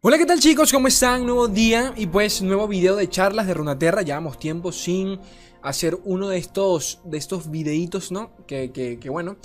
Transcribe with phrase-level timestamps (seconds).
[0.00, 0.72] Hola, ¿qué tal chicos?
[0.72, 1.26] ¿Cómo están?
[1.26, 4.02] Nuevo día y pues nuevo video de charlas de Runaterra.
[4.02, 5.18] Llevamos tiempo sin
[5.62, 8.36] hacer uno de estos, de estos videitos, ¿no?
[8.46, 9.36] Que, que, que bueno,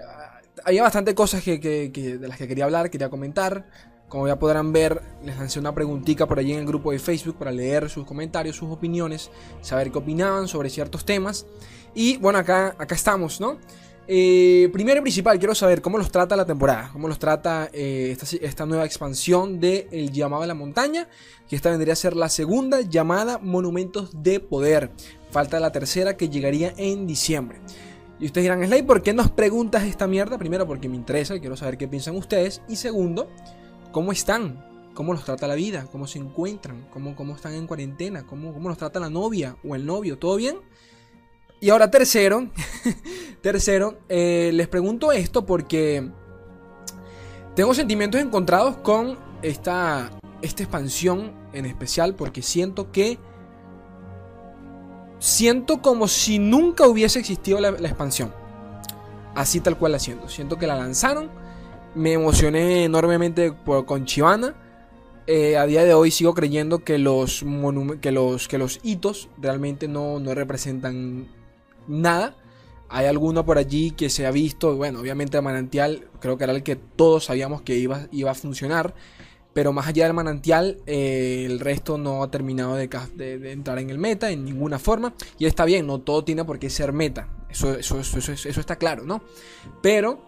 [0.00, 3.66] ah, había bastante cosas que, que, de las que quería hablar, quería comentar.
[4.08, 7.36] Como ya podrán ver, les lancé una preguntita por allí en el grupo de Facebook
[7.36, 9.30] para leer sus comentarios, sus opiniones,
[9.60, 11.44] saber qué opinaban sobre ciertos temas.
[11.94, 13.58] Y bueno, acá, acá estamos, ¿no?
[14.10, 18.16] Eh, primero y principal, quiero saber cómo los trata la temporada, cómo los trata eh,
[18.40, 21.08] esta, nueva expansión de El llamado a la montaña,
[21.46, 24.90] que esta vendría a ser la segunda llamada Monumentos de Poder.
[25.30, 27.60] Falta la tercera que llegaría en diciembre.
[28.18, 30.38] Y ustedes dirán, Slay, ¿por qué nos preguntas esta mierda?
[30.38, 32.62] Primero, porque me interesa y quiero saber qué piensan ustedes.
[32.66, 33.28] Y segundo,
[33.92, 34.64] ¿cómo están?
[34.94, 35.86] ¿Cómo los trata la vida?
[35.92, 36.88] ¿Cómo se encuentran?
[36.90, 38.26] ¿Cómo, cómo están en cuarentena?
[38.26, 40.18] ¿Cómo, ¿Cómo los trata la novia o el novio?
[40.18, 40.56] ¿Todo bien?
[41.60, 42.48] Y ahora tercero,
[43.40, 46.08] tercero, eh, les pregunto esto porque
[47.56, 53.18] tengo sentimientos encontrados con esta, esta expansión en especial porque siento que...
[55.18, 58.32] Siento como si nunca hubiese existido la, expansión.
[59.34, 60.28] Así tal cual la siento.
[60.28, 61.28] Siento que la lanzaron.
[61.96, 63.52] Me emocioné enormemente
[63.84, 64.54] con Chivana.
[65.26, 67.44] Eh, a día de hoy sigo creyendo que los,
[68.00, 71.26] que los, que los hitos realmente no, no representan
[71.88, 72.36] nada.
[72.90, 76.52] Hay alguno por allí que se ha visto, bueno, obviamente el manantial creo que era
[76.54, 78.94] el que todos sabíamos que iba, iba a funcionar,
[79.52, 82.88] pero más allá del manantial, eh, el resto no ha terminado de,
[83.50, 85.14] entrar en el meta en ninguna forma.
[85.38, 89.22] Y está bien, no todo tiene por qué ser meta, eso está claro, ¿no?
[89.82, 90.22] Pero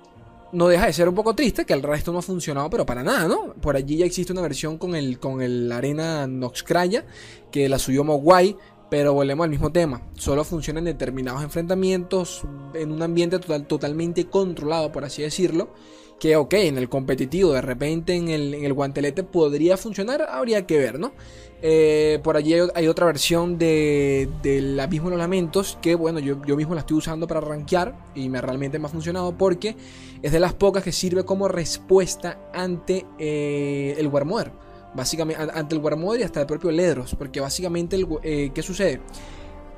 [0.53, 3.03] no deja de ser un poco triste que el resto no ha funcionado, pero para
[3.03, 3.55] nada, ¿no?
[3.55, 7.07] Por allí ya existe una versión con el, con el Arena Noxcraya,
[7.53, 8.57] que la subió Mogwai,
[8.91, 10.03] pero volvemos al mismo tema.
[10.15, 12.43] Solo funciona en determinados enfrentamientos,
[12.75, 15.73] en un ambiente total, totalmente controlado, por así decirlo.
[16.19, 20.99] Que ok, en el competitivo, de repente en el, guantelete podría funcionar, habría que ver,
[20.99, 21.13] ¿no?
[21.63, 26.45] Eh, por allí hay, otra versión de, del Abismo de los Lamentos que, bueno, yo,
[26.45, 29.77] yo mismo la estoy usando para rankear y me realmente me ha funcionado porque
[30.21, 34.53] es de las pocas que sirve como respuesta ante eh, el Warmother
[34.95, 39.01] básicamente ante el Warmother y hasta el propio Ledros, porque básicamente, el, eh, ¿qué sucede?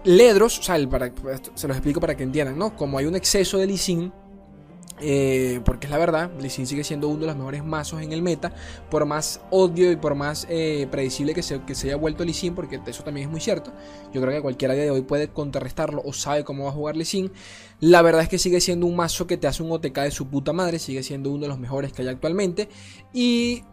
[0.05, 1.13] Ledros, o sea, para,
[1.55, 2.77] se los explico para que entiendan, ¿no?
[2.77, 3.79] Como hay un exceso de Lee
[5.05, 8.23] eh, porque es la verdad, Lee sigue siendo uno de los mejores mazos en el
[8.23, 8.53] meta,
[8.89, 12.53] por más odio y por más eh, predecible que se, que se haya vuelto Lee
[12.55, 13.73] porque eso también es muy cierto.
[14.13, 17.31] Yo creo que cualquiera de hoy puede contrarrestarlo o sabe cómo va a jugar Lee
[17.81, 20.29] La verdad es que sigue siendo un mazo que te hace un OTK de su
[20.29, 22.69] puta madre, sigue siendo uno de los mejores que hay actualmente.
[23.13, 23.65] Y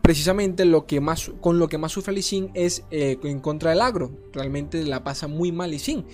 [0.00, 3.80] precisamente lo que más, con lo que más sufre Lee es eh, en contra del
[3.80, 4.10] agro.
[4.32, 6.04] Realmente la pasa muy mal Lee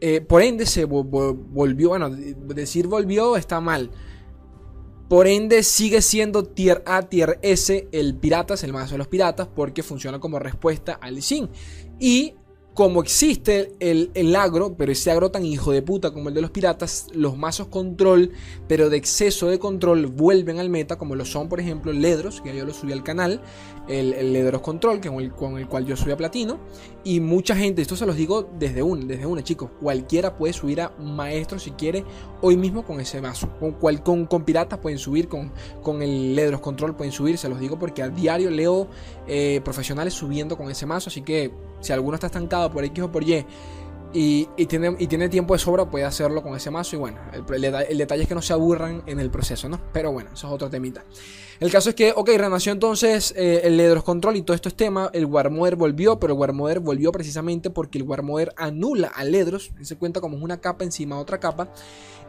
[0.00, 3.90] eh, por ende se volvió, bueno, decir volvió está mal.
[5.08, 9.48] Por ende sigue siendo tier A, tier S el piratas, el mazo de los piratas,
[9.48, 11.48] porque funciona como respuesta al Lee
[11.98, 12.34] Y
[12.78, 16.52] como existe el, agro, pero ese agro tan hijo de puta como el de los
[16.52, 18.30] piratas, los mazos control,
[18.68, 22.56] pero de exceso de control, vuelven al meta, como lo son, por ejemplo, Ledros, que
[22.56, 23.42] yo lo subí al canal,
[23.88, 26.60] el, Ledros Control, que con el, con el, cual yo subí a Platino,
[27.02, 30.80] y mucha gente, esto se los digo desde un, desde una, chicos, cualquiera puede subir
[30.80, 32.04] a Maestro si quiere,
[32.42, 35.50] hoy mismo con ese mazo, con, cual, con, con piratas pueden subir, con,
[35.82, 38.86] con el Ledros Control pueden subir, se los digo porque a diario leo
[39.26, 41.50] eh, profesionales subiendo con ese mazo, así que
[41.80, 43.44] si alguno está estancado por X o por Y
[44.12, 46.96] y, tiene, y tiene tiempo de sobra, puede hacerlo con ese mazo.
[46.96, 49.80] Y bueno, el, detalle es que no se aburran en el proceso, ¿no?
[49.92, 51.04] Pero bueno, eso es otro temita.
[51.60, 54.76] El caso es que, ok, renació entonces eh, el Ledros Control y todo esto es
[54.76, 55.10] tema.
[55.12, 59.72] El Warmother volvió, pero el Warmother volvió precisamente porque el Warmother anula a Ledros.
[59.82, 61.72] Se cuenta como una capa encima de otra capa.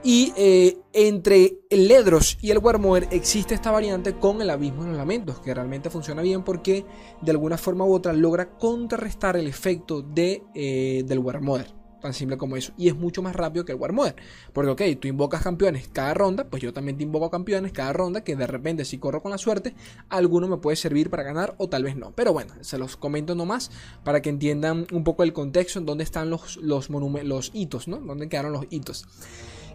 [0.04, 4.90] Y eh, entre el Ledros y el Warmother existe esta variante con el Abismo de
[4.90, 6.86] los Lamentos, que realmente funciona bien porque
[7.22, 11.80] de alguna forma u otra logra contrarrestar el efecto de, eh, del Warmother.
[12.02, 12.72] Tan simple como eso.
[12.78, 14.16] Y es mucho más rápido que el Warmother.
[14.54, 18.24] Porque, ok, tú invocas campeones cada ronda, pues yo también te invoco campeones cada ronda,
[18.24, 19.75] que de repente si corro con la suerte,
[20.07, 22.13] alguno me puede servir para ganar o tal vez no.
[22.16, 23.69] Pero bueno, se los comento nomás
[24.06, 27.98] para que entiendan un poco el contexto en dónde están los, los, los hitos, ¿no?
[27.98, 29.06] Dónde quedaron los hitos.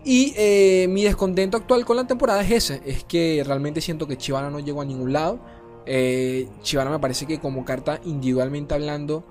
[0.05, 4.19] Y eh, mi descontento actual con la temporada es ese, es que realmente siento que
[4.19, 5.41] Chivana no llegó a ningún lado.
[5.87, 9.25] Eh, Chivana me parece que como carta individualmente hablando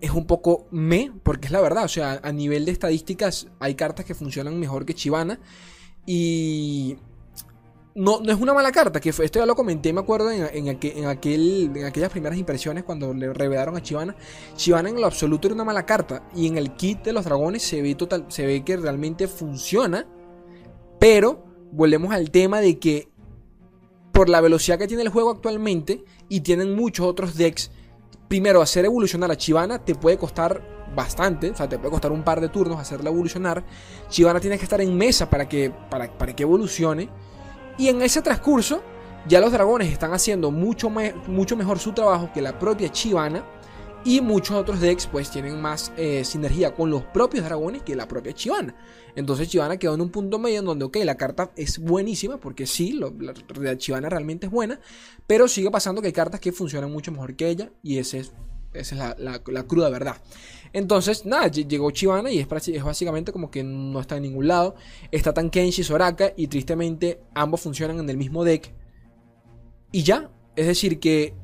[0.00, 3.74] es un poco me, porque es la verdad, o sea, a nivel de estadísticas hay
[3.74, 5.40] cartas que funcionan mejor que Chivana
[6.06, 6.96] y
[7.94, 10.68] no, no es una mala carta, que esto ya lo comenté, me acuerdo, en, en,
[11.06, 14.14] aquel, en aquellas primeras impresiones cuando le revelaron a Chivana.
[14.54, 16.28] Chivana en lo absoluto era una mala carta.
[16.34, 20.06] Y en el kit de los dragones se ve, total, se ve que realmente funciona.
[20.98, 23.08] Pero volvemos al tema de que
[24.12, 27.70] por la velocidad que tiene el juego actualmente y tienen muchos otros decks,
[28.28, 30.62] primero hacer evolucionar a Chivana te puede costar
[30.94, 33.64] bastante, o sea, te puede costar un par de turnos hacerla evolucionar.
[34.08, 37.08] Chivana tiene que estar en mesa para que, para, para que evolucione.
[37.80, 38.82] Y en ese transcurso,
[39.26, 43.42] ya los dragones están haciendo mucho, mucho mejor su trabajo que la propia Chivana.
[44.04, 48.06] Y muchos otros decks pues tienen más eh, sinergia con los propios dragones que la
[48.06, 48.74] propia Chivana.
[49.16, 52.66] Entonces Chivana quedó en un punto medio en donde, ok, la carta es buenísima, porque
[52.66, 54.78] sí, la, Chivana realmente es buena,
[55.26, 58.32] pero sigue pasando que hay cartas que funcionan mucho mejor que ella y ese es,
[58.72, 60.16] esa es la, la, cruda verdad.
[60.72, 64.76] Entonces, nada, llegó Chivana y es, básicamente como que no está en ningún lado.
[65.10, 68.72] Está Tankenshi, Soraka y tristemente ambos funcionan en el mismo deck.
[69.92, 71.34] Y ya, es decir que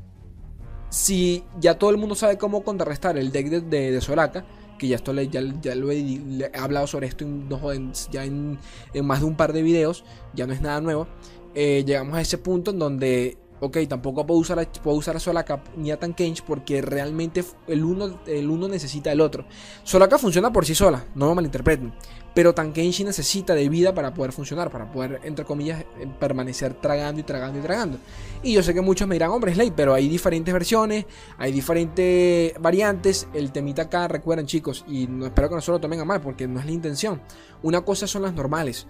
[0.88, 4.46] si ya todo el mundo sabe cómo contrarrestar el deck de, Soraka,
[4.78, 8.58] que ya, esto ya, ya lo he, hablado sobre esto en, ya en,
[9.02, 11.08] más de un par de videos, ya no es nada nuevo,
[11.54, 15.62] eh, llegamos a ese punto en donde Ok, tampoco puedo usar, puedo usar a Solaka
[15.76, 19.46] ni a Tankenge porque realmente el uno, el uno necesita el otro.
[19.82, 21.92] Solaka funciona por sí sola, no me malinterpreten.
[22.34, 27.18] Pero Tankenge necesita de vida para poder funcionar, para poder, entre comillas, eh, permanecer tragando
[27.18, 27.98] y tragando y tragando.
[28.42, 31.06] Y yo sé que muchos me dirán, hombre, Slay, pero hay diferentes versiones,
[31.38, 33.26] hay diferentes variantes.
[33.32, 36.20] El temita acá, recuerden chicos, y no, espero que no se lo tomen a mal
[36.20, 37.22] porque no es la intención.
[37.62, 38.86] Una cosa son las normales.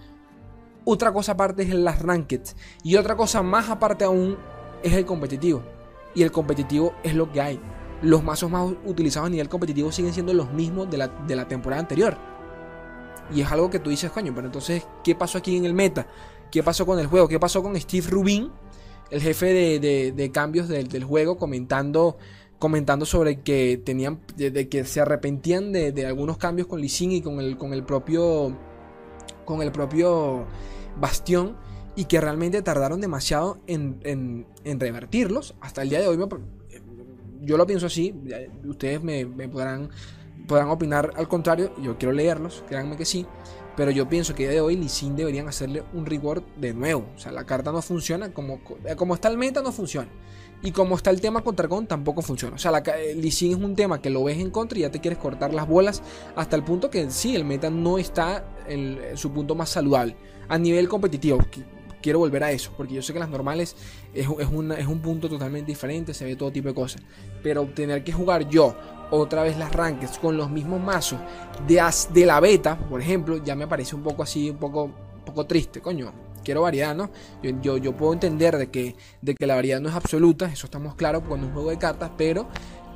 [0.84, 2.56] Otra cosa aparte es las rankeds.
[2.82, 4.36] Y otra cosa más aparte aún
[4.86, 5.62] es el competitivo.
[6.14, 7.60] Y el competitivo es lo que hay.
[8.02, 10.96] Los mazos más utilizados a nivel competitivo siguen siendo los mismos de
[11.36, 12.16] la, temporada anterior.
[13.34, 16.06] Y es algo que tú dices, coño, pero entonces, ¿qué pasó aquí en el meta?
[16.50, 17.26] ¿Qué pasó con el juego?
[17.26, 18.50] ¿Qué pasó con Steve Rubin,
[19.10, 22.16] el jefe de, cambios del, juego, comentando,
[22.58, 27.40] comentando sobre que tenían, de, que se arrepentían de, algunos cambios con Lee y con
[27.40, 28.56] el, con el propio,
[29.44, 30.46] con el propio
[31.00, 31.56] Bastión
[31.96, 35.54] y que realmente tardaron demasiado en, revertirlos.
[35.60, 36.18] Hasta el día de hoy
[37.40, 38.14] yo lo pienso así,
[38.64, 39.88] ustedes me, podrán,
[40.46, 43.26] podrán opinar al contrario, yo quiero leerlos, créanme que sí,
[43.76, 47.06] pero yo pienso que a día de hoy Sin deberían hacerle un reward de nuevo.
[47.14, 48.60] O sea, la carta no funciona, como,
[48.96, 50.08] como está el meta no funciona.
[50.62, 52.56] Y como está el tema con Targon tampoco funciona.
[52.56, 52.82] O sea, la,
[53.30, 55.68] Sin es un tema que lo ves en contra y ya te quieres cortar las
[55.68, 56.02] bolas
[56.34, 60.16] hasta el punto que sí, el meta no está en su punto más saludable.
[60.48, 61.38] A nivel competitivo,
[62.02, 63.76] quiero volver a eso, porque yo sé que las normales
[64.14, 64.48] es, es,
[64.78, 67.02] es un punto totalmente diferente, se ve todo tipo de cosas.
[67.42, 68.76] Pero tener que jugar yo
[69.10, 71.18] otra vez las rankings con los mismos mazos
[71.66, 71.82] de,
[72.12, 75.46] de la beta, por ejemplo, ya me parece un poco así, un poco, un poco
[75.46, 76.12] triste, coño.
[76.44, 77.10] Quiero variedad, ¿no?
[77.42, 80.94] Yo, yo, puedo entender de que, de que la variedad no es absoluta, eso estamos
[80.94, 82.46] claros cuando un juego de cartas, pero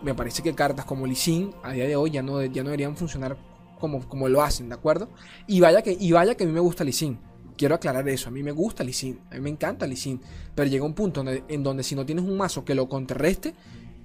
[0.02, 2.96] me parece que cartas como Lee a día de hoy ya no, ya no deberían
[2.96, 3.36] funcionar
[3.80, 5.08] como, como lo hacen, ¿de acuerdo?
[5.48, 7.18] Y vaya que, y vaya que a mí me gusta Lee
[7.60, 8.30] Quiero aclarar eso.
[8.30, 10.18] A mí me gusta Lee A mí me encanta Lee
[10.54, 13.52] Pero llega un punto en donde si no tienes un mazo que lo contrarreste,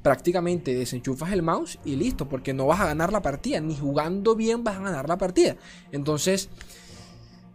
[0.01, 2.27] prácticamente desenchufas el mouse y listo.
[2.27, 3.61] Porque no vas a ganar la partida.
[3.61, 5.55] Ni jugando bien vas a ganar la partida.
[5.93, 6.49] Entonces,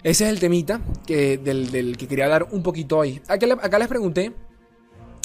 [0.03, 3.21] ese es el temita que, del, que quería hablar un poquito hoy.
[3.29, 4.33] Acá, les pregunté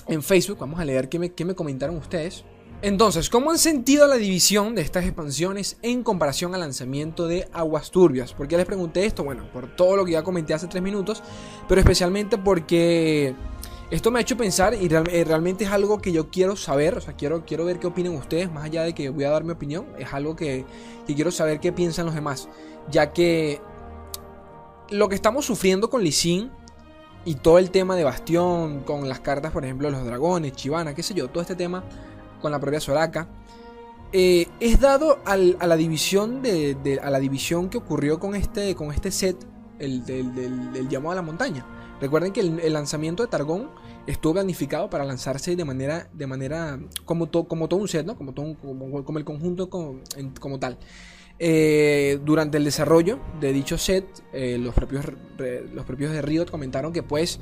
[0.10, 0.58] en Facebook.
[0.60, 2.44] Vamos a leer qué me comentaron ustedes.
[2.82, 7.90] Entonces, ¿cómo han sentido la división de estas expansiones en comparación al lanzamiento de Aguas
[7.90, 8.34] Turbias?
[8.34, 9.24] ¿Por qué les pregunté esto?
[9.24, 11.24] Bueno, por todo lo que ya comenté hace tres minutos,
[11.68, 13.34] pero especialmente porque
[13.90, 17.02] esto me ha hecho pensar y eh, realmente es algo que yo quiero saber, o
[17.02, 19.52] sea, quiero, quiero ver qué opinan ustedes, más allá de que voy a dar mi
[19.52, 20.66] opinión, es algo que,
[21.08, 22.50] quiero saber qué piensan los demás,
[22.92, 23.62] ya que
[24.90, 26.52] lo que estamos sufriendo con Sin
[27.24, 31.02] y todo el tema de Bastión, con las cartas, por ejemplo, los dragones, Chivana, qué
[31.02, 31.84] sé yo, todo este tema
[32.46, 33.28] con la propia Soraka.
[34.14, 38.92] Eh, es dado a la división de, a la división que ocurrió con este, con
[38.92, 39.36] este set,
[39.80, 41.66] el del, llamado a la montaña.
[42.00, 43.72] Recuerden que el, lanzamiento de Targón
[44.06, 48.16] estuvo planificado para lanzarse de manera, de manera como, como todo un set, ¿no?
[48.16, 50.78] como, todo como, el conjunto como, tal.
[51.40, 55.04] Eh, durante el desarrollo de dicho set, eh, los, propios,
[55.74, 57.40] los propios de Riot comentaron que pues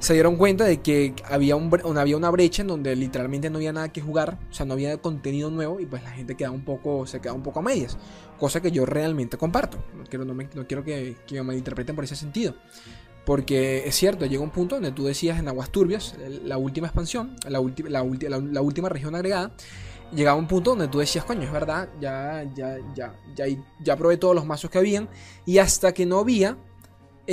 [0.00, 3.72] se dieron cuenta de que había, un, había una brecha en donde literalmente no había
[3.72, 6.64] nada que jugar, o sea, no había contenido nuevo y pues la gente queda un
[6.64, 7.98] poco, se queda un poco a medias,
[8.38, 9.76] cosa que yo realmente comparto.
[9.94, 12.54] No quiero, no quiero que, que me malinterpreten por ese sentido.
[13.26, 17.36] Porque es cierto, llega un punto donde tú decías en Aguas Turbias, la última expansión,
[17.46, 19.52] la, la, la, última región agregada,
[20.14, 23.44] llegaba un punto donde tú decías, coño, es verdad, ya, ya, ya, ya,
[23.78, 25.10] ya probé todos los mazos que habían,
[25.44, 26.56] y hasta que no había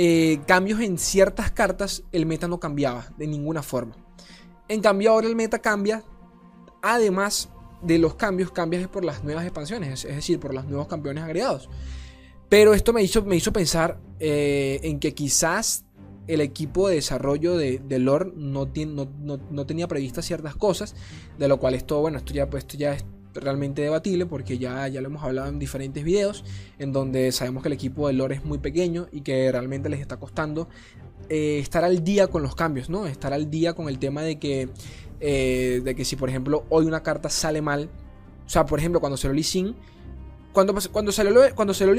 [0.00, 3.96] eh, cambios en ciertas cartas, el meta no cambiaba de ninguna forma.
[4.68, 6.04] En cambio, ahora el meta cambia,
[6.80, 7.48] además
[7.82, 11.68] de los cambios, cambias por las nuevas expansiones, es decir, por los nuevos campeones agregados.
[12.48, 15.84] Pero esto me hizo, me hizo pensar eh, en que quizás
[16.28, 20.94] el equipo de desarrollo de, de lore no, tenía previstas ciertas cosas,
[21.40, 22.96] de lo cual esto, bueno, esto ya, pues, esto ya
[23.40, 26.44] realmente debatible porque ya, ya lo hemos hablado en diferentes videos,
[26.78, 30.00] en donde sabemos que el equipo de lore es muy pequeño y que realmente les
[30.00, 30.68] está costando
[31.30, 33.06] eh, estar al día con los cambios, ¿no?
[33.06, 34.70] Estar al día con el tema de que,
[35.20, 37.90] eh, de que si por ejemplo hoy una carta sale mal,
[38.46, 39.74] o sea, por ejemplo, cuando se lo Lee
[40.52, 41.94] cuando, cuando salió, cuando se lo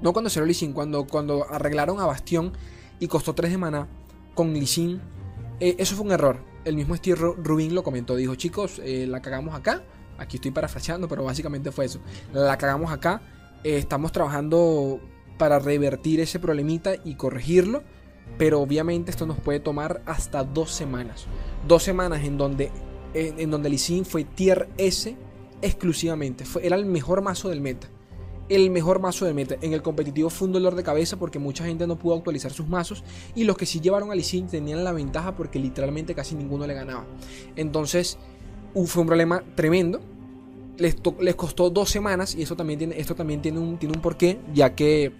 [0.00, 2.52] no cuando se lo Lee cuando, cuando arreglaron a Bastión
[3.00, 3.88] y costó 3 de mana
[4.34, 5.00] con Lee
[5.58, 6.38] eh, eso fue un error.
[6.64, 9.82] El mismo Steve Rubin lo comentó, dijo, chicos, la cagamos acá.
[10.18, 12.00] Aquí estoy parafraseando, pero básicamente fue eso.
[12.32, 13.22] La cagamos acá.
[13.62, 15.00] Eh, estamos trabajando
[15.38, 17.82] para revertir ese problemita y corregirlo.
[18.38, 21.26] Pero obviamente esto nos puede tomar hasta dos semanas.
[21.68, 22.70] Dos semanas en donde,
[23.12, 23.68] en, en donde
[24.04, 25.16] fue tier S
[25.60, 26.44] exclusivamente.
[26.44, 27.88] Fue, era el mejor mazo del meta
[28.48, 29.56] el mejor mazo de meta.
[29.60, 32.68] En el competitivo fue un dolor de cabeza porque mucha gente no pudo actualizar sus
[32.68, 33.02] mazos
[33.34, 34.14] y los que sí llevaron a
[34.50, 37.06] tenían la ventaja porque literalmente casi ninguno le ganaba.
[37.56, 38.18] Entonces
[38.86, 40.00] fue un problema tremendo.
[40.76, 40.96] Les,
[41.36, 44.74] costó dos semanas y eso también tiene, esto también tiene un, tiene un porqué, ya
[44.74, 45.12] que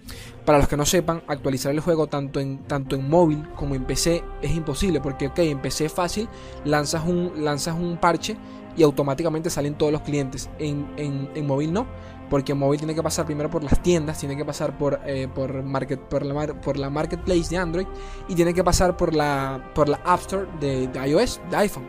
[0.44, 3.84] para los que no sepan, actualizar el juego tanto en, tanto en móvil como en
[3.84, 6.28] PC es imposible, porque ok, en PC es fácil,
[6.64, 8.36] lanzas un, lanzas un parche
[8.76, 11.86] y automáticamente salen todos los clientes, en, en, en móvil no,
[12.30, 15.62] porque móvil tiene que pasar primero por las tiendas, tiene que pasar por, eh, por,
[15.62, 17.86] market, por, la, por la marketplace de Android
[18.28, 21.84] y tiene que pasar por la, por la App Store de, iOS, de iPhone.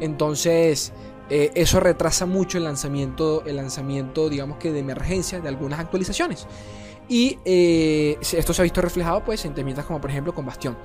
[0.00, 0.92] Entonces,
[1.30, 6.46] eh, eso retrasa mucho el lanzamiento, el lanzamiento, digamos que de emergencia de algunas actualizaciones.
[7.08, 10.76] Y eh, esto se ha visto reflejado pues en temitas como por ejemplo con Bastión.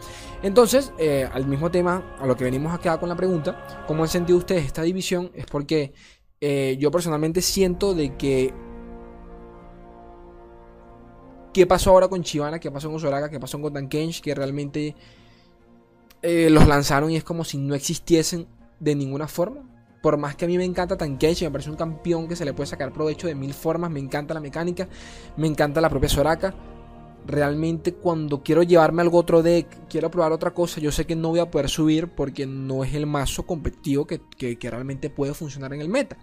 [0.43, 0.93] Entonces,
[1.33, 4.65] al mismo tema, a lo que venimos acá con la pregunta, ¿cómo han sentido ustedes
[4.65, 5.31] esta división?
[5.33, 5.93] Es porque
[6.77, 8.53] yo personalmente siento de que
[11.53, 12.59] ¿Qué pasó ahora con Chivana?
[12.59, 13.29] ¿Qué pasó con Soraka?
[13.29, 14.21] ¿Qué pasó con Tankench?
[14.21, 14.95] Que realmente
[16.21, 18.47] eh, los lanzaron y es como si no existiesen
[18.81, 19.61] de ninguna forma.
[20.01, 22.53] Por más que a mí me encanta Tankench, me parece un campeón que se le
[22.53, 23.89] puede sacar provecho de mil formas.
[23.89, 24.89] Me encanta la mecánica,
[25.37, 26.53] me encanta la propia Soraka.
[27.25, 31.29] Realmente cuando quiero llevarme algo otro deck, quiero probar otra cosa, yo sé que no
[31.29, 35.71] voy a poder subir porque no es el mazo competitivo que, que realmente puede funcionar
[35.73, 36.17] en el meta.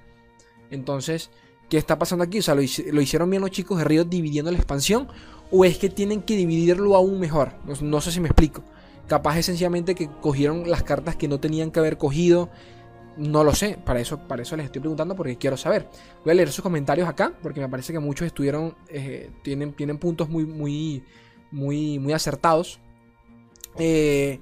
[0.71, 1.31] Entonces,
[1.69, 2.39] ¿Qué está pasando aquí?
[2.39, 5.09] O sea, ¿lo, hicieron bien los chicos de Río dividiendo la expansión?
[5.51, 7.53] ¿O es que tienen que dividirlo aún mejor?
[7.83, 8.63] No, sé si me explico.
[9.09, 12.51] Capaz es sencillamente que cogieron las cartas que no tenían que haber cogido.
[13.17, 15.89] No lo sé, para eso, para eso les estoy preguntando porque quiero saber.
[16.25, 19.99] Voy a leer sus comentarios acá porque me parece que muchos estuvieron, eh, tienen, tienen
[19.99, 21.03] puntos muy, muy,
[21.51, 22.81] muy, muy acertados.
[23.79, 24.41] Eh,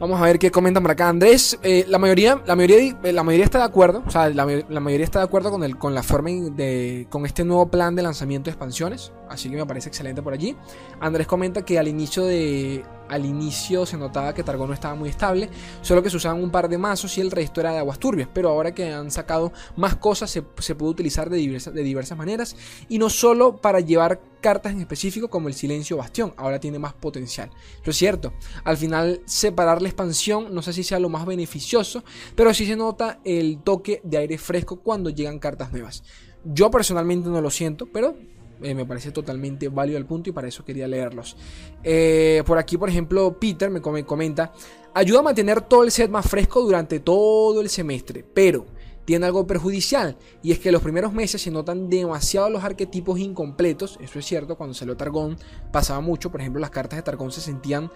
[0.00, 1.08] Vamos a ver qué comentan por acá.
[1.08, 4.02] Andrés, eh, la, mayoría, la, mayoría, la mayoría está de acuerdo.
[4.04, 7.06] O sea, la, mayoría está de acuerdo con, el, con la forma de.
[7.10, 9.12] con este nuevo plan de lanzamiento de expansiones.
[9.28, 10.56] Así que me parece excelente por allí.
[11.00, 15.10] Andrés comenta que al inicio de al inicio se notaba que Targon no estaba muy
[15.10, 15.50] estable,
[15.82, 18.28] solo que se usaban un par de mazos y el resto era de aguas turbias,
[18.32, 22.56] pero ahora que han sacado más cosas se, puede utilizar de de diversas maneras
[22.88, 26.92] y no solo para llevar cartas en específico como el silencio bastión, ahora tiene más
[26.92, 27.48] potencial.
[27.82, 32.04] Es cierto, al final separar la expansión no sé si sea lo más beneficioso,
[32.36, 36.04] pero sí se nota el toque de aire fresco cuando llegan cartas nuevas.
[36.44, 38.18] Yo personalmente no lo siento, pero
[38.62, 41.38] eh, me parece totalmente válido el punto y para eso quería leerlos.
[41.82, 44.52] Eh, por aquí, por ejemplo, Peter me comenta,
[44.92, 48.66] ayuda a mantener todo el set más fresco durante todo el semestre, pero
[49.04, 53.98] tiene algo perjudicial y es que los primeros meses se notan demasiado los arquetipos incompletos,
[54.00, 55.36] eso es cierto, cuando salió Targón
[55.72, 57.90] pasaba mucho, por ejemplo las cartas de Targón se sentían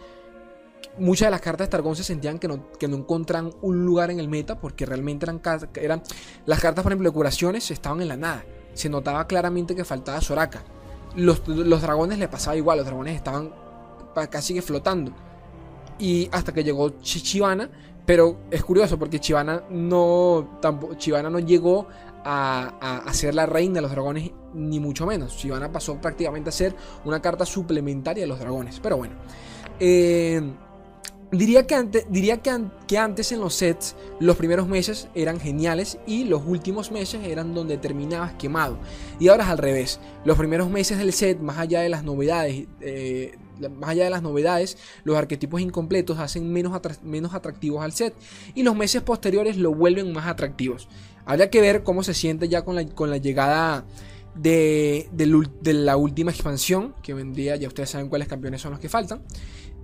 [0.98, 4.10] muchas de las cartas de Targón se sentían que no, que no encontraban un lugar
[4.10, 5.40] en el meta porque realmente eran,
[5.74, 6.02] eran
[6.46, 8.44] las cartas, por ejemplo, de curaciones estaban en la nada
[8.78, 10.62] se notaba claramente que faltaba Soraka.
[11.16, 13.50] Los, dragones le pasaba igual, los dragones estaban
[14.30, 15.12] casi que flotando.
[15.98, 17.70] Y hasta que llegó Chivana,
[18.08, 20.58] pero es curioso porque Chivana no,
[20.96, 21.88] Chivana no llegó
[22.24, 25.36] a, a, ser la reina de los dragones, ni mucho menos.
[25.36, 26.74] Chivana pasó prácticamente a ser
[27.04, 28.80] una carta suplementaria de los dragones.
[28.80, 29.14] Pero bueno.
[29.78, 30.40] Eh,
[31.30, 36.24] Diría, que, antes, diría que, antes en los sets los primeros meses eran geniales y
[36.24, 38.78] los últimos meses eran donde terminabas quemado.
[39.20, 40.00] Y ahora es al revés.
[40.24, 43.36] Los primeros meses del set, más allá de las novedades, eh,
[43.78, 48.14] más allá de las novedades, los arquetipos incompletos hacen menos, menos atractivos al set
[48.54, 50.88] y los meses posteriores lo vuelven más atractivos.
[51.24, 53.84] Habría que ver cómo se siente ya con la, con la llegada
[54.34, 58.88] de, de, la última expansión, que vendría, ya ustedes saben cuáles campeones son los que
[58.88, 59.22] faltan.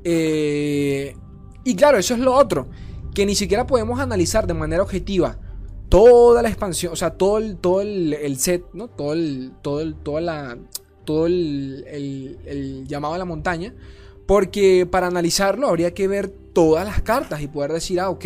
[0.05, 1.17] Eh,
[1.65, 2.69] y claro, eso es lo otro,
[3.15, 5.39] que ni siquiera podemos analizar de manera objetiva
[5.89, 8.89] toda la expansión, o sea, todo el, todo el, set, ¿no?
[8.89, 9.15] Todo
[9.63, 10.59] todo toda la,
[11.05, 13.75] todo el, llamado a la montaña.
[14.27, 18.25] Porque para analizarlo habría que ver todas las cartas y poder decir, ah, ok,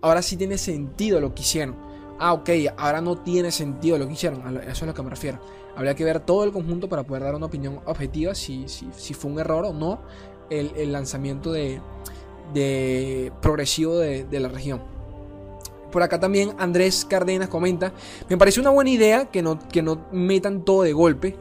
[0.00, 1.76] ahora sí tiene sentido lo que hicieron.
[2.18, 4.40] Ah, ok, ahora no tiene sentido lo que hicieron.
[4.62, 5.38] Eso es a lo que me refiero.
[5.76, 9.14] Habría que ver todo el conjunto para poder dar una opinión objetiva si, si, si
[9.14, 10.00] fue un error o no
[10.50, 11.80] el, lanzamiento de,
[12.52, 14.82] de progresivo de, de la región.
[15.90, 17.92] Por acá también Andrés Cárdenas comenta,
[18.28, 21.36] me parece una buena idea que no, que no metan todo de golpe.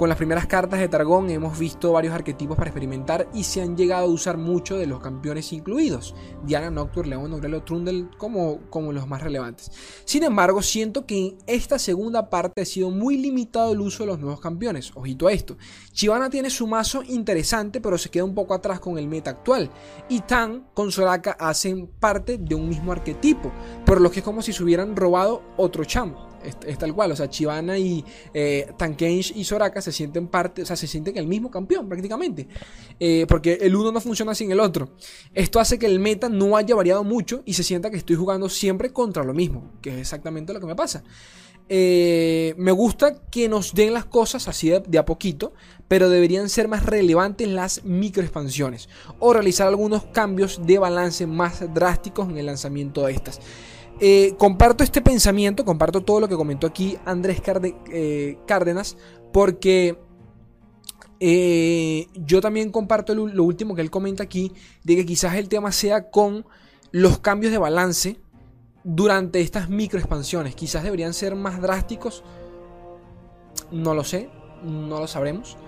[0.00, 3.76] Con las primeras cartas de Targón hemos visto varios arquetipos para experimentar y se han
[3.76, 6.14] llegado a usar mucho de los campeones incluidos.
[6.42, 9.70] Diana, Nocturne, León, Ogrelo, Trundle como, como los más relevantes.
[10.06, 14.06] Sin embargo, siento que en esta segunda parte ha sido muy limitado el uso de
[14.06, 14.90] los nuevos campeones.
[14.94, 15.58] Ojito a esto.
[15.92, 19.70] Chivana tiene su mazo interesante, pero se queda un poco atrás con el meta actual.
[20.08, 23.52] Y Tan con Soraka hacen parte de un mismo arquetipo,
[23.84, 26.29] por lo que es como si se hubieran robado otro chamo.
[26.66, 30.66] Es, tal cual, o sea, Chivana y eh, Tankensh y Soraka se sienten parte, o
[30.66, 32.48] sea, se sienten el mismo campeón prácticamente.
[32.98, 34.90] Eh, porque el uno no funciona sin el otro.
[35.34, 38.48] Esto hace que el meta no haya variado mucho y se sienta que estoy jugando
[38.48, 41.02] siempre contra lo mismo, que es exactamente lo que me pasa.
[41.72, 45.52] Eh, me gusta que nos den las cosas así de, de, a poquito,
[45.86, 48.88] pero deberían ser más relevantes las microexpansiones
[49.20, 53.40] o realizar algunos cambios de balance más drásticos en el lanzamiento de estas.
[54.00, 57.42] Eh, comparto este pensamiento, comparto todo lo que comentó aquí Andrés
[57.92, 58.96] eh, Cárdenas,
[59.30, 59.98] porque
[61.20, 64.52] eh, yo también comparto lo último que él comenta aquí,
[64.84, 66.46] de que quizás el tema sea con
[66.92, 68.16] los cambios de balance
[68.84, 70.54] durante estas microexpansiones.
[70.54, 72.24] Quizás deberían ser más drásticos.
[73.70, 74.30] No lo sé,
[74.62, 75.58] no lo sabremos.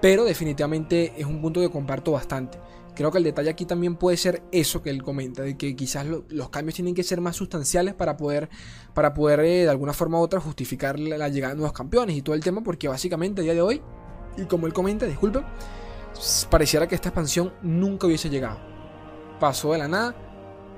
[0.00, 2.58] Pero definitivamente es un punto que comparto bastante.
[2.94, 6.04] Creo que el detalle aquí también puede ser eso que él comenta, de que quizás
[6.04, 8.50] lo, los cambios tienen que ser más sustanciales para poder,
[8.92, 12.22] para poder eh, de alguna forma u otra justificar la, llegada de nuevos campeones y
[12.22, 13.82] todo el tema, porque básicamente a día de hoy,
[14.36, 15.42] y como él comenta, disculpen,
[16.50, 18.58] pareciera que esta expansión nunca hubiese llegado.
[19.40, 20.14] Pasó de la nada,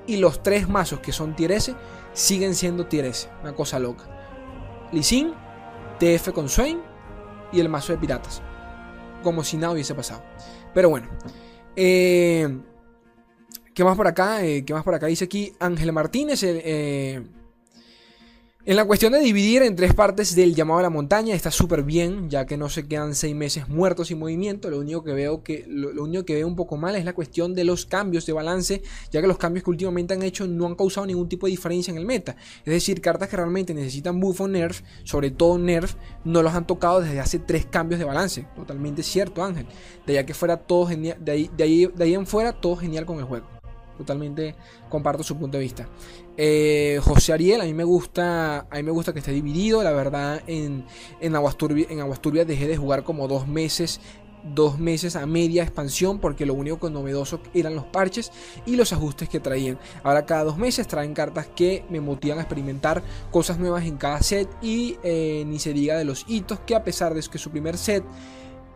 [0.07, 1.75] y los tres mazos que son tier S
[2.13, 3.29] siguen siendo tier S.
[3.41, 4.05] Una cosa loca.
[4.91, 5.33] Lee Sin,
[5.99, 6.79] TF con Swain
[7.51, 8.41] y el mazo de piratas.
[9.23, 10.23] Como si nada hubiese pasado.
[10.73, 11.07] Pero bueno.
[11.75, 12.47] Eh,
[13.73, 14.45] ¿Qué más por acá?
[14.45, 15.07] Eh, ¿Qué más por acá?
[15.07, 16.41] Dice aquí Ángel Martínez.
[16.43, 17.21] Eh,
[18.67, 21.83] en la cuestión de dividir en tres partes del llamado a la montaña está súper
[21.83, 24.71] bien, ya que no se quedan seis meses muertos sin movimiento.
[24.71, 27.63] Lo único que veo que lo, único que un poco mal es la cuestión de
[27.63, 31.05] los cambios de balance, ya que los cambios que últimamente han hecho no han causado
[31.05, 32.37] ningún tipo de diferencia en el meta.
[32.65, 36.65] Es decir, cartas que realmente necesitan buff o nerf, sobre todo nerf, no los han
[36.65, 38.47] tocado desde hace tres cambios de balance.
[38.55, 39.67] Totalmente cierto, Ángel.
[40.07, 43.54] De allá que fuera todo genial, de ahí en fuera todo genial con el juego.
[43.97, 44.55] Totalmente
[44.89, 45.87] comparto su punto de vista.
[46.37, 48.67] Eh, José Ariel, a mí me gusta.
[48.69, 49.83] A mí me gusta que esté dividido.
[49.83, 50.85] La verdad, en,
[51.21, 54.01] en Aguasturbia, en Aguasturbia dejé de jugar como dos meses.
[54.53, 56.19] Dos meses a media expansión.
[56.19, 58.31] Porque lo único novedoso eran los parches
[58.65, 59.79] y los ajustes que traían.
[60.03, 64.21] Ahora cada dos meses traen cartas que me motivan a experimentar cosas nuevas en cada
[64.21, 64.49] set.
[64.61, 66.59] Y eh, ni se diga de los hitos.
[66.59, 68.03] Que a pesar de que su primer set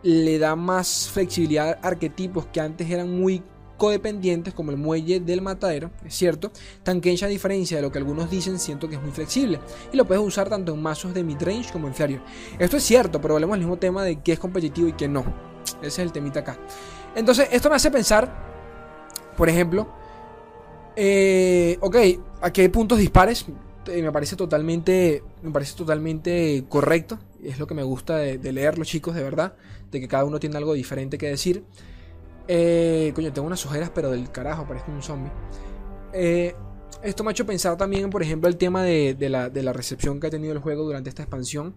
[0.02, 3.42] le da más flexibilidad a arquetipos que antes eran muy
[3.80, 8.30] codependientes como el muelle del matadero, es cierto, Tankensha a diferencia de lo que algunos
[8.30, 9.58] dicen siento que es muy flexible
[9.90, 12.20] y lo puedes usar tanto en mazos de midrange como en inferior.
[12.58, 15.24] Esto es cierto, pero volvemos al mismo tema de qué es competitivo y qué no.
[15.78, 16.58] Ese es el temita acá.
[17.16, 18.30] Entonces, esto me hace pensar,
[19.34, 19.88] por ejemplo,
[20.94, 21.96] eh, ok,
[22.42, 23.46] aquí hay puntos dispares,
[23.86, 28.52] eh, me parece totalmente, me parece totalmente correcto, es lo que me gusta de, de
[28.52, 29.54] leerlo chicos, de verdad,
[29.90, 31.64] de que cada uno tiene algo diferente que decir.
[32.52, 35.30] Eh, coño, tengo unas ojeras, pero del carajo, parezco un zombie.
[36.12, 36.52] Eh,
[37.00, 40.30] esto me ha hecho pensar también, por ejemplo, el tema de, la, recepción que ha
[40.30, 41.76] tenido el juego durante esta expansión.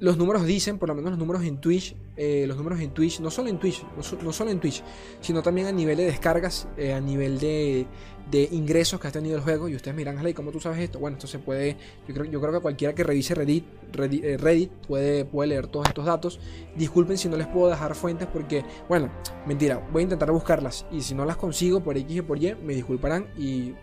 [0.00, 3.20] Los números dicen, por lo menos los números en Twitch, eh, los números en Twitch,
[3.20, 3.84] no solo en Twitch,
[4.22, 4.82] no, solo en Twitch,
[5.20, 7.86] sino también a nivel de descargas, eh, a nivel de,
[8.30, 9.68] de, ingresos que ha tenido el juego.
[9.68, 10.98] Y ustedes miran, Jaley, ¿cómo tú sabes esto?
[10.98, 11.76] Bueno, esto se puede,
[12.08, 15.66] yo creo, yo creo que cualquiera que revise Reddit, Reddit, eh, Reddit puede, puede leer
[15.66, 16.40] todos estos datos.
[16.76, 19.10] Disculpen si no les puedo dejar fuentes porque, bueno,
[19.46, 20.86] mentira, voy a intentar buscarlas.
[20.90, 23.74] Y si no las consigo por X y por Y, me disculparán y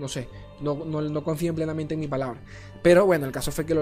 [0.00, 0.26] no sé,
[0.60, 2.40] no, no, no, confíen plenamente en mi palabra.
[2.82, 3.74] Pero bueno, el caso fue que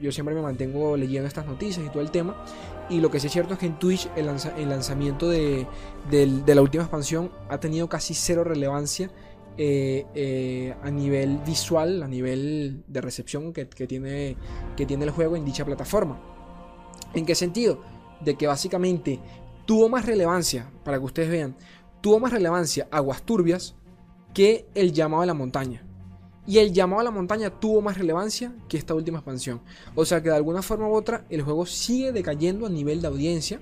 [0.00, 2.36] yo siempre me mantengo leyendo estas noticias y todo el tema.
[2.88, 5.66] Y lo que sí es cierto es que en Twitch el, lanza, el lanzamiento de,
[6.10, 9.10] de, de, la última expansión ha tenido casi cero relevancia
[9.60, 14.36] eh, eh, a nivel visual, a nivel de recepción que, tiene,
[14.78, 16.16] el juego en dicha plataforma.
[17.12, 17.82] ¿En qué sentido?
[18.20, 19.18] De que básicamente
[19.66, 21.56] tuvo más relevancia, para que ustedes vean,
[22.00, 23.74] tuvo más relevancia Aguas Turbias
[24.32, 25.84] que el llamado a la montaña.
[26.48, 29.60] Y el llamado a la montaña tuvo más relevancia que esta última expansión.
[29.94, 33.08] O sea que de alguna forma u otra el juego sigue decayendo a nivel de
[33.08, 33.60] audiencia.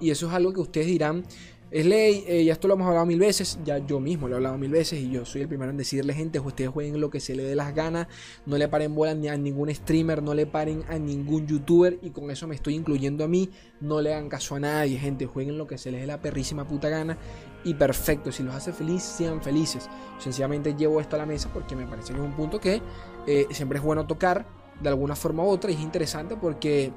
[0.00, 1.24] Y eso es algo que ustedes dirán,
[1.70, 4.36] es ley, eh, ya esto lo hemos hablado mil veces, ya yo mismo lo he
[4.36, 7.20] hablado mil veces y yo soy el primero en decirle, gente, ustedes jueguen lo que
[7.20, 8.06] se le dé las ganas,
[8.46, 12.10] no le paren bola ni a ningún streamer, no le paren a ningún youtuber y
[12.10, 13.50] con eso me estoy incluyendo a mí,
[13.80, 16.66] no le hagan caso a nadie, gente, jueguen lo que se les dé la perrísima
[16.66, 17.18] puta gana
[17.64, 19.90] y perfecto, si los hace feliz, sean felices.
[20.18, 22.80] Sencillamente llevo esto a la mesa porque me parece que es un punto que
[23.26, 24.46] eh, siempre es bueno tocar
[24.80, 26.92] de alguna forma u otra y es interesante porque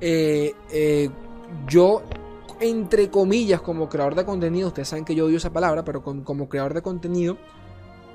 [0.00, 1.10] eh,
[1.68, 2.02] yo
[2.60, 6.48] entre comillas, como creador de contenido, ustedes saben que yo odio esa palabra, pero como
[6.48, 7.36] creador de contenido,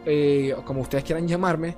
[0.05, 1.77] eh, como ustedes quieran llamarme,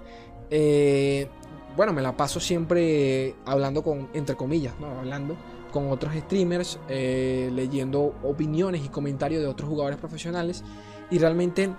[0.50, 1.28] eh,
[1.76, 4.88] bueno, me la paso siempre hablando con, entre comillas, ¿no?
[5.00, 5.36] hablando
[5.72, 10.64] con otros streamers, eh, leyendo opiniones y comentarios de otros jugadores profesionales,
[11.10, 11.70] y realmente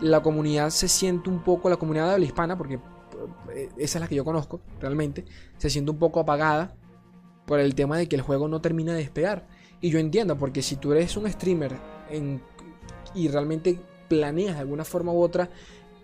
[0.00, 2.80] la comunidad se siente un poco, la comunidad de habla hispana, porque
[3.76, 5.24] esa es la que yo conozco, realmente,
[5.58, 6.74] se siente un poco apagada
[7.46, 9.46] por el tema de que el juego no termina de despegar.
[9.82, 11.72] Y yo entiendo, porque si tú eres un streamer
[13.14, 15.50] y realmente planeas de alguna forma u otra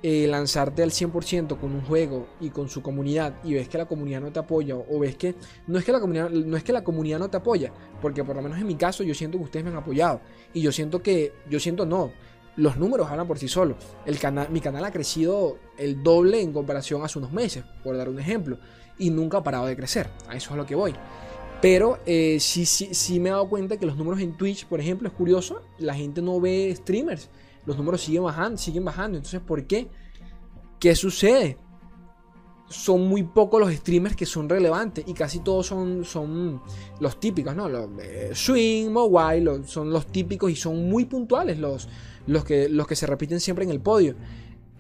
[0.03, 3.87] eh, lanzarte al 100% con un juego y con su comunidad y ves que la
[3.87, 5.35] comunidad no te apoya o ves que
[5.67, 8.37] no es que la comunidad no es que la comunidad no te apoya, porque por
[8.37, 10.21] lo menos en mi caso yo siento que ustedes me han apoyado
[10.53, 12.13] y yo siento que yo siento no,
[12.59, 13.77] los números hablan por sí solos.
[14.05, 17.97] El canal, mi canal ha crecido el doble en comparación a hace unos meses, por
[17.97, 18.59] dar un ejemplo,
[18.99, 20.09] y nunca ha parado de crecer.
[20.29, 20.93] A eso es a lo que voy.
[21.61, 24.81] Pero eh, sí, sí, sí me he dado cuenta que los números en Twitch, por
[24.81, 25.63] ejemplo, es curioso.
[25.79, 27.29] La gente no ve streamers.
[27.67, 29.19] Los números siguen bajando, siguen bajando.
[29.19, 29.89] Entonces, ¿por qué?
[30.79, 31.59] ¿Qué sucede?
[32.69, 36.63] Son muy pocos los streamers que son relevantes y casi todos son, son
[37.01, 37.69] los típicos, ¿no?
[37.69, 41.89] Los, eh, swing, mobile, son los típicos y son muy puntuales los,
[42.27, 44.15] los, que, los que se repiten siempre en el podio.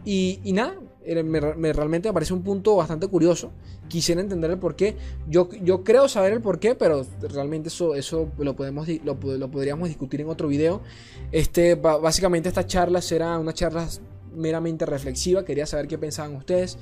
[0.05, 0.77] Y nada,
[1.25, 3.51] me, realmente me parece un punto bastante curioso.
[3.89, 4.97] Quisiera entender el por qué.
[5.29, 9.89] Yo, yo creo saber el por qué, pero realmente eso, eso lo, podemos, lo, podríamos
[9.89, 10.83] discutir en otro video.
[11.33, 13.89] Este, básicamente esta charla será una charla
[14.35, 15.45] meramente reflexiva.
[15.45, 16.79] Quería saber qué pensaban ustedes.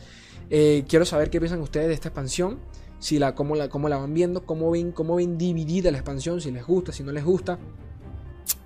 [0.51, 2.59] Eh, quiero saber qué piensan ustedes de esta expansión.
[2.99, 6.41] Si la, cómo, la, cómo la van viendo, cómo ven, cómo ven dividida la expansión,
[6.41, 7.59] si les gusta, si no les gusta.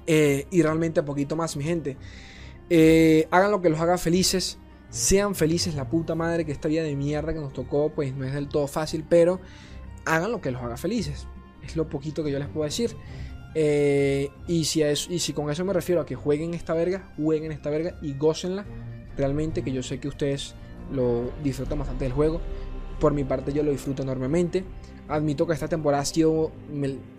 [0.06, 1.96] Eh, y realmente poquito más, mi gente.
[2.68, 4.58] Eh, hagan lo que los haga felices.
[4.90, 8.24] Sean felices la puta madre que esta vida de mierda que nos tocó, pues no
[8.24, 9.40] es del todo fácil, pero
[10.04, 11.26] hagan lo que los haga felices.
[11.62, 12.96] Es lo poquito que yo les puedo decir.
[13.54, 17.52] Eh, y, si y si con eso me refiero a que jueguen esta verga, jueguen
[17.52, 18.64] esta verga y gócenla.
[19.16, 20.54] Realmente que yo sé que ustedes
[20.92, 22.40] lo disfrutan bastante del juego.
[22.98, 24.64] Por mi parte yo lo disfruto enormemente.
[25.08, 26.50] Admito que esta temporada ha sido...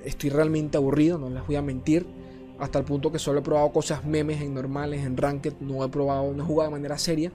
[0.04, 2.06] estoy realmente aburrido, no les voy a mentir.
[2.60, 5.54] Hasta el punto que solo he probado cosas memes en normales, en ranked.
[5.62, 7.32] No he probado, no he jugado de manera seria.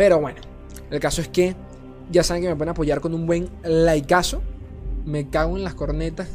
[0.00, 0.40] Pero bueno,
[0.90, 1.54] el caso es que
[2.10, 4.40] ya saben que me pueden apoyar con un buen likeazo.
[5.04, 6.26] Me cago en las cornetas.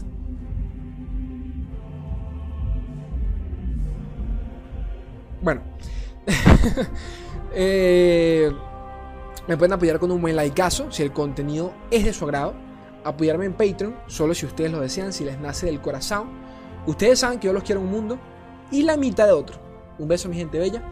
[5.42, 5.62] Bueno.
[7.58, 8.52] Eh,
[9.48, 12.54] me pueden apoyar con un buen likeazo si el contenido es de su agrado.
[13.06, 16.28] Apoyarme en Patreon, solo si ustedes lo desean, si les nace del corazón.
[16.86, 18.20] Ustedes saben que yo los quiero un mundo
[18.72, 19.58] y la mitad de otro.
[19.98, 20.84] Un beso, mi gente bella.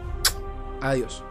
[0.81, 1.23] Adiós.